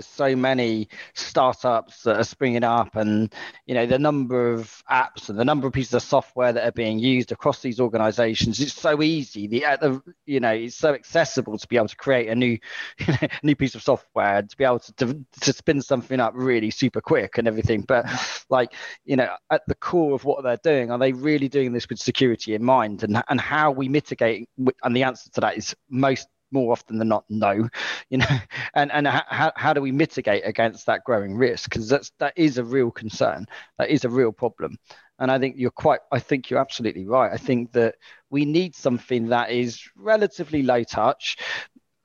there's 0.00 0.06
so 0.06 0.34
many 0.34 0.88
startups 1.12 2.04
that 2.04 2.16
are 2.16 2.24
springing 2.24 2.64
up, 2.64 2.96
and 2.96 3.34
you 3.66 3.74
know 3.74 3.84
the 3.84 3.98
number 3.98 4.50
of 4.50 4.82
apps 4.90 5.28
and 5.28 5.38
the 5.38 5.44
number 5.44 5.66
of 5.66 5.74
pieces 5.74 5.92
of 5.92 6.02
software 6.02 6.54
that 6.54 6.66
are 6.66 6.72
being 6.72 6.98
used 6.98 7.32
across 7.32 7.60
these 7.60 7.80
organizations. 7.80 8.58
It's 8.60 8.72
so 8.72 9.02
easy. 9.02 9.46
The, 9.46 9.60
the 9.78 10.02
you 10.24 10.40
know 10.40 10.52
it's 10.52 10.76
so 10.76 10.94
accessible 10.94 11.58
to 11.58 11.68
be 11.68 11.76
able 11.76 11.88
to 11.88 11.96
create 11.96 12.28
a 12.28 12.34
new 12.34 12.58
new 13.42 13.54
piece 13.54 13.74
of 13.74 13.82
software 13.82 14.40
to 14.40 14.56
be 14.56 14.64
able 14.64 14.78
to, 14.78 14.92
to 14.94 15.24
to 15.42 15.52
spin 15.52 15.82
something 15.82 16.18
up 16.18 16.32
really 16.34 16.70
super 16.70 17.02
quick 17.02 17.36
and 17.36 17.46
everything. 17.46 17.82
But 17.82 18.06
like 18.48 18.72
you 19.04 19.16
know 19.16 19.28
at 19.50 19.66
the 19.66 19.74
core 19.74 20.14
of 20.14 20.24
what 20.24 20.42
they're 20.42 20.56
doing, 20.64 20.90
are 20.90 20.98
they 20.98 21.12
really 21.12 21.48
doing 21.48 21.72
this 21.72 21.86
with 21.90 21.98
security 21.98 22.54
in 22.54 22.64
mind? 22.64 23.02
And 23.02 23.22
and 23.28 23.38
how 23.38 23.70
we 23.70 23.90
mitigate? 23.90 24.48
And 24.82 24.96
the 24.96 25.02
answer 25.02 25.30
to 25.32 25.40
that 25.42 25.58
is 25.58 25.76
most 25.90 26.26
more 26.52 26.72
often 26.72 26.98
than 26.98 27.08
not 27.08 27.24
no 27.28 27.68
you 28.10 28.18
know 28.18 28.26
and 28.74 28.90
and 28.92 29.06
how, 29.06 29.52
how 29.56 29.72
do 29.72 29.80
we 29.80 29.92
mitigate 29.92 30.42
against 30.46 30.86
that 30.86 31.04
growing 31.04 31.36
risk? 31.36 31.70
Because 31.70 31.88
that's 31.88 32.12
that 32.18 32.32
is 32.36 32.58
a 32.58 32.64
real 32.64 32.90
concern. 32.90 33.46
That 33.78 33.90
is 33.90 34.04
a 34.04 34.10
real 34.10 34.32
problem. 34.32 34.76
And 35.18 35.30
i 35.30 35.38
think 35.38 35.56
you're 35.58 35.70
quite 35.70 36.00
i 36.12 36.18
think 36.18 36.50
you're 36.50 36.60
absolutely 36.60 37.06
right. 37.06 37.32
I 37.32 37.36
think 37.36 37.72
that 37.72 37.96
we 38.30 38.44
need 38.44 38.74
something 38.74 39.28
that 39.28 39.50
is 39.50 39.82
relatively 39.96 40.62
low 40.62 40.82
touch 40.84 41.36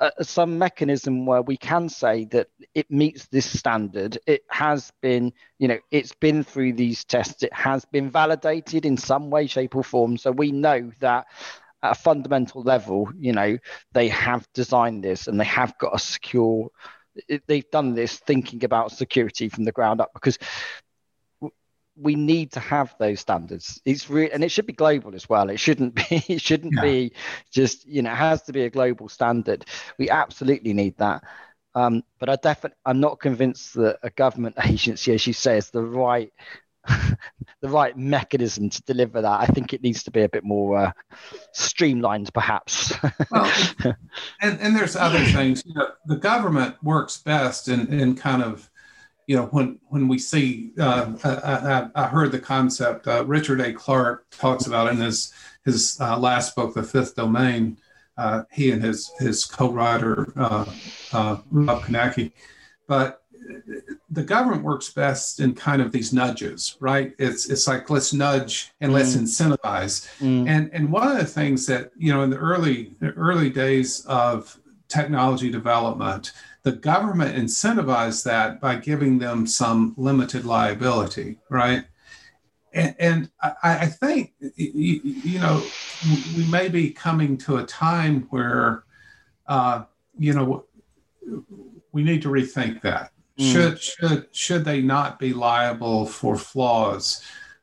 uh, 0.00 0.10
some 0.22 0.58
mechanism 0.58 1.24
where 1.24 1.42
we 1.42 1.56
can 1.56 1.88
say 1.88 2.24
that 2.26 2.48
it 2.74 2.90
meets 2.90 3.26
this 3.28 3.46
standard. 3.58 4.18
It 4.26 4.42
has 4.50 4.92
been 5.00 5.32
you 5.58 5.68
know 5.68 5.78
it's 5.90 6.14
been 6.14 6.42
through 6.42 6.72
these 6.74 7.04
tests. 7.04 7.42
It 7.42 7.52
has 7.52 7.84
been 7.84 8.10
validated 8.10 8.84
in 8.86 8.96
some 8.96 9.30
way 9.30 9.46
shape 9.46 9.76
or 9.76 9.84
form. 9.84 10.16
So 10.16 10.32
we 10.32 10.50
know 10.52 10.90
that 11.00 11.26
at 11.84 11.92
a 11.92 12.00
fundamental 12.00 12.62
level, 12.62 13.10
you 13.18 13.32
know, 13.32 13.58
they 13.92 14.08
have 14.08 14.48
designed 14.54 15.04
this 15.04 15.26
and 15.28 15.38
they 15.38 15.44
have 15.44 15.76
got 15.78 15.94
a 15.94 15.98
secure. 15.98 16.70
they've 17.46 17.70
done 17.70 17.94
this 17.94 18.16
thinking 18.20 18.64
about 18.64 18.90
security 18.90 19.50
from 19.50 19.64
the 19.64 19.72
ground 19.72 20.00
up 20.00 20.10
because 20.14 20.38
we 21.96 22.14
need 22.16 22.52
to 22.52 22.60
have 22.60 22.94
those 22.98 23.20
standards. 23.20 23.80
It's 23.84 24.08
real, 24.08 24.30
and 24.32 24.42
it 24.42 24.50
should 24.50 24.66
be 24.66 24.72
global 24.72 25.14
as 25.14 25.28
well. 25.28 25.50
It 25.50 25.60
shouldn't 25.60 25.94
be. 25.94 26.24
It 26.28 26.40
shouldn't 26.40 26.74
yeah. 26.74 26.82
be 26.82 27.12
just 27.52 27.86
you 27.86 28.02
know. 28.02 28.10
It 28.10 28.16
has 28.16 28.42
to 28.44 28.52
be 28.52 28.62
a 28.62 28.70
global 28.70 29.08
standard. 29.08 29.64
We 29.98 30.10
absolutely 30.10 30.72
need 30.72 30.96
that. 30.98 31.22
Um, 31.76 32.02
but 32.18 32.28
I 32.28 32.36
definitely, 32.36 32.78
I'm 32.84 33.00
not 33.00 33.20
convinced 33.20 33.74
that 33.74 33.98
a 34.02 34.10
government 34.10 34.56
agency, 34.64 35.12
as 35.12 35.26
you 35.26 35.32
say, 35.32 35.58
is 35.58 35.70
the 35.70 35.82
right 35.82 36.32
the 37.60 37.68
right 37.68 37.96
mechanism 37.96 38.68
to 38.68 38.82
deliver 38.82 39.22
that. 39.22 39.40
I 39.40 39.46
think 39.46 39.72
it 39.72 39.82
needs 39.82 40.02
to 40.04 40.10
be 40.10 40.22
a 40.22 40.28
bit 40.28 40.44
more 40.44 40.78
uh, 40.78 40.92
streamlined, 41.52 42.32
perhaps. 42.34 42.92
well, 43.30 43.52
and, 44.40 44.60
and 44.60 44.76
there's 44.76 44.96
other 44.96 45.24
things. 45.24 45.62
You 45.66 45.74
know, 45.74 45.88
the 46.06 46.16
government 46.16 46.76
works 46.82 47.18
best 47.18 47.68
in, 47.68 47.92
in 47.92 48.16
kind 48.16 48.42
of, 48.42 48.70
you 49.26 49.36
know, 49.36 49.46
when 49.46 49.78
when 49.88 50.08
we 50.08 50.18
see. 50.18 50.72
Uh, 50.78 51.12
I, 51.24 51.88
I, 51.94 52.06
heard 52.08 52.32
the 52.32 52.38
concept. 52.38 53.08
Uh, 53.08 53.24
Richard 53.24 53.60
A. 53.60 53.72
Clarke 53.72 54.26
talks 54.30 54.66
about 54.66 54.90
in 54.92 54.98
his 54.98 55.32
his 55.64 55.98
uh, 56.00 56.18
last 56.18 56.54
book, 56.54 56.74
The 56.74 56.82
Fifth 56.82 57.16
Domain. 57.16 57.78
Uh, 58.16 58.42
he 58.52 58.70
and 58.70 58.82
his 58.82 59.10
his 59.18 59.44
co-writer 59.44 60.32
uh, 60.36 60.64
Rob 61.50 61.82
Knake, 61.84 62.32
but 62.86 63.23
the 64.14 64.22
government 64.22 64.62
works 64.62 64.90
best 64.92 65.40
in 65.40 65.54
kind 65.54 65.82
of 65.82 65.90
these 65.90 66.12
nudges, 66.12 66.76
right? 66.78 67.14
It's 67.18 67.50
it's 67.50 67.66
like 67.66 67.90
let's 67.90 68.12
nudge 68.12 68.72
and 68.80 68.92
mm. 68.92 68.94
let's 68.94 69.16
incentivize. 69.16 70.08
Mm. 70.20 70.48
And 70.48 70.70
and 70.72 70.92
one 70.92 71.08
of 71.08 71.18
the 71.18 71.24
things 71.24 71.66
that 71.66 71.90
you 71.96 72.12
know 72.12 72.22
in 72.22 72.30
the 72.30 72.36
early 72.36 72.94
early 73.16 73.50
days 73.50 74.04
of 74.06 74.58
technology 74.88 75.50
development, 75.50 76.32
the 76.62 76.72
government 76.72 77.36
incentivized 77.36 78.24
that 78.24 78.60
by 78.60 78.76
giving 78.76 79.18
them 79.18 79.46
some 79.46 79.94
limited 79.96 80.44
liability, 80.44 81.38
right? 81.48 81.84
And, 82.72 82.94
and 82.98 83.30
I, 83.42 83.54
I 83.62 83.86
think 83.86 84.32
you, 84.40 85.00
you, 85.02 85.38
know 85.40 85.62
we 86.36 86.46
may 86.46 86.68
be 86.68 86.90
coming 86.90 87.36
to 87.38 87.56
a 87.56 87.64
time 87.64 88.26
where 88.30 88.84
uh, 89.48 89.84
you 90.16 90.32
know 90.32 90.66
we 91.92 92.02
need 92.04 92.22
to 92.22 92.28
rethink 92.28 92.80
that 92.82 93.10
Mm. 93.38 93.52
Should 93.52 93.80
should 93.80 94.26
should 94.32 94.64
they 94.64 94.80
not 94.80 95.18
be 95.18 95.32
liable 95.32 96.06
for 96.06 96.36
flaws? 96.36 97.22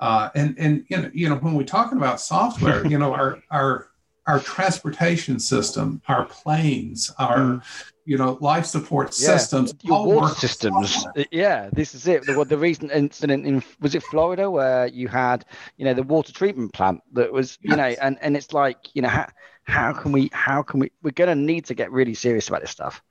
Uh, 0.00 0.30
and 0.34 0.56
and 0.58 0.84
you 0.88 0.96
know, 0.96 1.10
you 1.14 1.28
know 1.28 1.36
when 1.36 1.54
we're 1.54 1.62
talking 1.62 1.98
about 1.98 2.20
software, 2.20 2.84
you 2.92 2.98
know 2.98 3.14
our 3.14 3.40
our 3.50 3.88
our 4.26 4.40
transportation 4.40 5.38
system, 5.38 6.00
our 6.08 6.24
planes, 6.26 7.12
our 7.18 7.38
mm. 7.38 7.62
you 8.04 8.18
know 8.18 8.38
life 8.40 8.66
support 8.66 9.08
yeah. 9.08 9.36
systems, 9.36 9.72
your 9.82 10.04
water 10.04 10.34
systems. 10.34 11.06
Yeah, 11.30 11.70
this 11.72 11.94
is 11.94 12.08
it. 12.08 12.26
The, 12.26 12.44
the 12.44 12.58
recent 12.58 12.90
incident 12.90 13.46
in 13.46 13.62
was 13.80 13.94
it 13.94 14.02
Florida 14.02 14.50
where 14.50 14.88
you 14.88 15.06
had 15.06 15.44
you 15.76 15.84
know 15.84 15.94
the 15.94 16.02
water 16.02 16.32
treatment 16.32 16.72
plant 16.72 17.00
that 17.12 17.32
was 17.32 17.58
you 17.62 17.76
know 17.76 17.94
and 18.02 18.18
and 18.20 18.36
it's 18.36 18.52
like 18.52 18.88
you 18.94 19.02
know 19.02 19.08
how 19.08 19.28
how 19.64 19.92
can 19.92 20.12
we 20.12 20.30
how 20.32 20.62
can 20.62 20.80
we 20.80 20.90
we're 21.02 21.12
going 21.12 21.28
to 21.28 21.34
need 21.36 21.64
to 21.66 21.74
get 21.74 21.92
really 21.92 22.14
serious 22.14 22.48
about 22.48 22.62
this 22.62 22.70
stuff. 22.70 23.02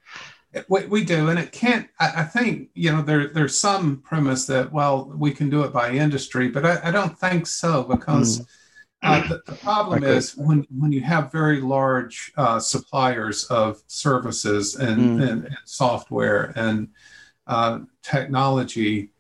We, 0.68 0.86
we 0.88 1.06
do, 1.06 1.30
and 1.30 1.40
it 1.40 1.52
can't. 1.54 1.88
I, 2.00 2.12
I, 2.18 2.24
think 2.24 2.70
you 2.74 2.92
know 2.92 3.02
there 3.02 3.28
there's 3.28 3.58
some 3.58 3.98
premise 4.02 4.46
that 4.48 4.72
well 4.72 5.06
we 5.16 5.32
can 5.32 5.50
do 5.50 5.64
it 5.64 5.72
by 5.72 5.92
industry, 5.92 6.50
but 6.50 6.66
I, 6.66 6.90
I 6.90 6.92
don't 6.92 7.18
think 7.18 7.48
so 7.48 7.84
because 7.84 8.40
mm. 8.40 8.46
uh, 9.02 9.28
the, 9.30 9.42
the, 9.46 9.54
problem 9.54 10.04
okay. 10.04 10.14
is 10.14 10.36
when 10.36 10.68
when 10.78 10.92
you 10.92 11.02
have 11.02 11.32
very 11.32 11.62
large 11.62 12.34
uh, 12.36 12.60
suppliers 12.60 13.46
of 13.46 13.82
services 13.88 14.76
and, 14.76 15.20
mm. 15.20 15.30
and, 15.30 15.46
and 15.46 15.58
software 15.64 16.52
and 16.58 16.90
uh, 17.48 17.80
technology, 18.04 19.12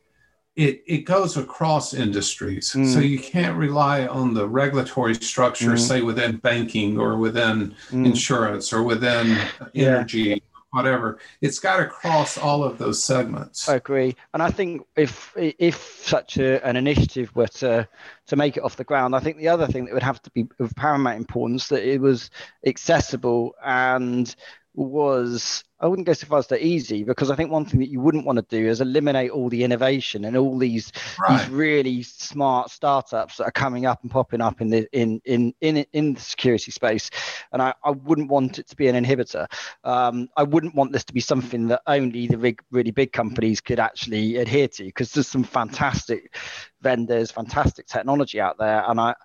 it, 0.57 0.83
it 0.85 1.05
goes 1.05 1.37
across 1.37 1.93
industries. 1.93 2.73
Mm. 2.73 2.93
So 2.93 2.99
you 2.99 3.19
can't 3.19 3.57
rely 3.57 4.05
on 4.05 4.33
the 4.33 4.47
regulatory 4.47 5.15
structure, 5.15 5.71
mm. 5.71 5.79
say 5.79 6.01
within 6.01 6.37
banking 6.37 6.99
or 6.99 7.15
within 7.15 7.73
mm. 7.89 8.05
insurance 8.05 8.73
or 8.73 8.83
within 8.83 9.37
yeah. 9.73 9.87
energy 9.87 10.43
whatever. 10.71 11.19
It's 11.41 11.59
got 11.59 11.77
to 11.77 11.85
cross 11.85 12.37
all 12.37 12.63
of 12.63 12.77
those 12.77 13.03
segments. 13.03 13.69
I 13.69 13.75
agree, 13.75 14.15
and 14.33 14.41
I 14.41 14.49
think 14.49 14.83
if 14.95 15.33
if 15.35 16.01
such 16.03 16.37
a, 16.37 16.65
an 16.65 16.75
initiative 16.75 17.35
were 17.35 17.47
to 17.47 17.87
to 18.27 18.35
make 18.35 18.57
it 18.57 18.63
off 18.63 18.77
the 18.77 18.83
ground, 18.83 19.15
I 19.15 19.19
think 19.19 19.37
the 19.37 19.49
other 19.49 19.67
thing 19.67 19.85
that 19.85 19.93
would 19.93 20.03
have 20.03 20.21
to 20.23 20.31
be 20.31 20.47
of 20.59 20.75
paramount 20.75 21.17
importance 21.17 21.67
that 21.69 21.87
it 21.87 22.01
was 22.01 22.29
accessible 22.65 23.53
and 23.63 24.33
was 24.73 25.63
I 25.81 25.87
wouldn't 25.87 26.05
go 26.05 26.13
so 26.13 26.27
far 26.27 26.39
as 26.39 26.47
to 26.47 26.63
easy 26.63 27.03
because 27.03 27.31
I 27.31 27.35
think 27.35 27.51
one 27.51 27.65
thing 27.65 27.79
that 27.79 27.89
you 27.89 27.99
wouldn't 27.99 28.25
want 28.25 28.37
to 28.37 28.45
do 28.55 28.67
is 28.67 28.81
eliminate 28.81 29.31
all 29.31 29.49
the 29.49 29.63
innovation 29.63 30.25
and 30.25 30.37
all 30.37 30.57
these 30.57 30.91
right. 31.19 31.39
these 31.39 31.49
really 31.49 32.03
smart 32.03 32.69
startups 32.69 33.37
that 33.37 33.45
are 33.45 33.51
coming 33.51 33.87
up 33.87 34.01
and 34.03 34.11
popping 34.11 34.41
up 34.41 34.61
in 34.61 34.69
the 34.69 34.87
in 34.91 35.19
in 35.25 35.53
in 35.61 35.77
in 35.91 36.13
the 36.13 36.21
security 36.21 36.71
space, 36.71 37.09
and 37.51 37.61
I, 37.61 37.73
I 37.83 37.91
wouldn't 37.91 38.29
want 38.29 38.59
it 38.59 38.67
to 38.69 38.75
be 38.75 38.87
an 38.87 39.03
inhibitor. 39.03 39.47
Um, 39.83 40.29
I 40.37 40.43
wouldn't 40.43 40.75
want 40.75 40.91
this 40.91 41.03
to 41.05 41.13
be 41.13 41.19
something 41.19 41.67
that 41.69 41.81
only 41.87 42.27
the 42.27 42.37
big 42.37 42.61
really 42.69 42.91
big 42.91 43.11
companies 43.11 43.59
could 43.59 43.79
actually 43.79 44.37
adhere 44.37 44.67
to 44.67 44.83
because 44.83 45.11
there's 45.11 45.27
some 45.27 45.43
fantastic 45.43 46.35
vendors, 46.81 47.31
fantastic 47.31 47.87
technology 47.87 48.39
out 48.39 48.59
there, 48.59 48.83
and 48.87 48.99
I 48.99 49.15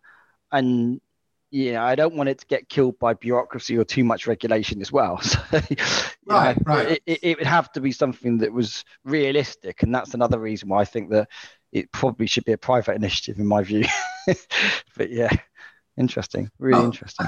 and 0.53 1.01
know, 1.53 1.83
I 1.83 1.95
don't 1.95 2.15
want 2.15 2.29
it 2.29 2.39
to 2.39 2.47
get 2.47 2.69
killed 2.69 2.99
by 2.99 3.15
bureaucracy 3.15 3.77
or 3.79 3.85
too 3.85 4.05
much 4.05 4.27
regulation 4.27 4.81
as 4.81 4.93
well. 4.93 5.21
So, 5.27 5.61
right, 6.27 6.67
know, 6.67 6.75
right. 6.75 7.01
It, 7.07 7.19
it, 7.23 7.39
would 7.39 7.47
have 7.47 7.73
to 7.73 7.81
be 7.81 7.93
something 7.93 8.39
that 8.39 8.53
was 8.53 8.85
realistic, 9.05 9.83
and 9.83 9.95
that's 9.95 10.15
another 10.15 10.39
reason 10.39 10.69
why 10.69 10.81
I 10.81 10.85
think 10.85 11.11
that 11.11 11.29
it 11.73 11.91
probably 11.93 12.27
should 12.27 12.45
be 12.45 12.53
a 12.53 12.59
private 12.59 12.97
initiative, 12.97 13.39
in 13.39 13.47
my 13.47 13.63
view. 13.63 13.85
but 14.97 15.11
yeah, 15.11 15.31
interesting, 15.97 16.51
really 16.59 16.83
oh, 16.83 16.87
interesting. 16.87 17.27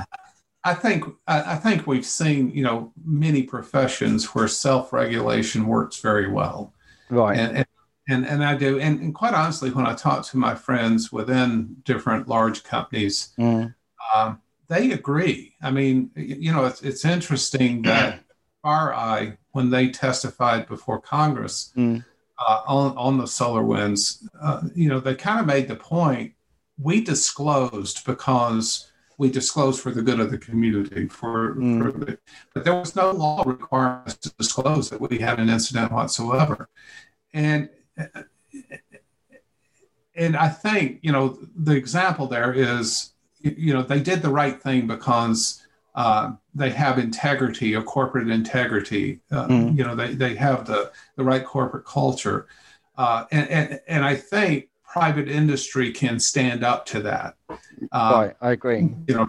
I 0.65 0.75
think 0.75 1.05
I 1.27 1.57
think 1.57 1.87
we've 1.87 2.05
seen 2.05 2.51
you 2.51 2.63
know 2.63 2.93
many 3.05 3.43
professions 3.43 4.35
where 4.35 4.49
self-regulation 4.49 5.67
works 5.67 6.01
very 6.01 6.29
well, 6.31 6.75
right? 7.11 7.39
And, 7.39 7.57
and 7.59 7.67
and, 8.11 8.27
and 8.27 8.43
I 8.43 8.57
do, 8.57 8.81
and, 8.81 8.99
and 9.01 9.15
quite 9.15 9.35
honestly, 9.35 9.71
when 9.71 9.87
I 9.87 9.95
talk 9.95 10.25
to 10.29 10.39
my 10.39 10.55
friends 10.55 11.13
within 11.13 11.77
different 11.85 12.27
large 12.27 12.65
companies, 12.65 13.35
mm 13.39 13.75
um, 14.15 14.41
they 14.69 14.93
agree. 14.93 15.55
I 15.63 15.71
mean, 15.71 16.11
you 16.15 16.53
know, 16.53 16.67
it's, 16.67 16.83
it's 16.83 17.05
interesting 17.05 17.83
that 17.83 18.21
FireEye, 18.69 19.37
when 19.53 19.71
they 19.71 19.89
testified 19.89 20.69
before 20.69 21.01
Congress 21.01 21.73
mm. 21.77 22.05
uh, 22.39 22.61
on, 22.67 22.97
on 22.97 23.19
the 23.19 23.25
SolarWinds, 23.25 24.27
uh, 24.41 24.63
you 24.75 24.89
know, 24.89 25.01
they 25.01 25.15
kind 25.15 25.41
of 25.41 25.47
made 25.47 25.69
the 25.69 25.77
point 25.77 26.35
we 26.81 27.01
disclosed 27.01 28.05
because 28.05 28.91
we 29.17 29.31
disclosed 29.31 29.81
for 29.81 29.91
the 29.91 30.03
good 30.03 30.21
of 30.21 30.31
the 30.31 30.39
community. 30.39 31.09
For, 31.09 31.57
mm. 31.57 31.83
for 31.83 31.99
the, 31.99 32.19
but 32.55 32.65
there 32.65 32.75
was 32.75 32.95
no 32.95 33.11
law 33.11 33.43
requiring 33.45 34.03
us 34.07 34.17
to 34.19 34.33
disclose 34.35 34.91
that 34.91 35.01
we 35.01 35.19
had 35.19 35.41
an 35.41 35.49
incident 35.49 35.91
whatsoever, 35.91 36.69
and 37.33 37.69
and 40.15 40.37
I 40.37 40.49
think 40.49 41.01
you 41.03 41.11
know 41.11 41.39
the 41.57 41.75
example 41.75 42.29
there 42.29 42.53
is 42.53 43.13
you 43.41 43.73
know 43.73 43.83
they 43.83 44.01
did 44.01 44.23
the 44.23 44.31
right 44.31 44.63
thing 44.63 44.87
because 44.87 45.67
uh, 45.99 46.31
they 46.55 46.71
have 46.71 46.97
integrity 46.97 47.75
or 47.75 47.83
corporate 47.83 48.31
integrity. 48.31 49.19
Uh, 49.33 49.49
mm. 49.49 49.77
You 49.77 49.83
know, 49.83 49.97
they, 49.97 50.15
they 50.15 50.37
have 50.37 50.65
the, 50.65 50.93
the 51.17 51.25
right 51.25 51.45
corporate 51.45 51.87
culture. 51.87 52.47
Uh, 52.97 53.25
and, 53.33 53.49
and, 53.51 53.81
and 53.89 54.05
I 54.05 54.15
think 54.15 54.69
private 54.85 55.29
industry 55.29 55.91
can 55.91 56.21
stand 56.21 56.63
up 56.63 56.87
to 56.87 57.03
that. 57.03 57.35
Uh, 57.91 58.13
right, 58.15 58.37
I 58.41 58.53
agree. 58.53 58.95
You 59.09 59.15
know, 59.17 59.29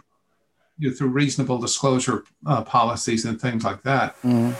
you 0.77 0.89
know, 0.89 0.95
through 0.95 1.07
reasonable 1.07 1.57
disclosure 1.57 2.23
uh, 2.45 2.61
policies 2.61 3.25
and 3.25 3.41
things 3.41 3.63
like 3.63 3.81
that. 3.81 4.21
Mm. 4.21 4.53